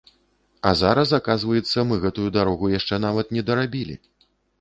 А 0.69 0.69
зараз 0.79 1.11
аказваецца, 1.17 1.83
мы 1.89 1.97
гэтую 2.05 2.25
дарогу 2.37 2.71
яшчэ 2.79 2.99
нават 3.05 3.35
не 3.37 3.45
дарабілі! 3.51 3.99